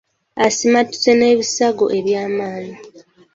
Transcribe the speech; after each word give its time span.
Asimattuse 0.45 1.11
n’ebisago 1.15 1.85
ebyamaanyi. 1.97 2.75